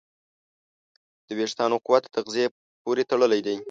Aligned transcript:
د 1.27 1.29
وېښتیانو 1.37 1.77
قوت 1.85 2.03
د 2.07 2.13
تغذیې 2.15 2.45
پورې 2.83 3.03
تړلی 3.11 3.39
دی. 3.45 3.57